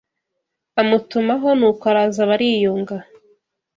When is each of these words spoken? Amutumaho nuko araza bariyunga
Amutumaho 0.81 1.47
nuko 1.59 1.83
araza 1.91 2.21
bariyunga 2.29 2.95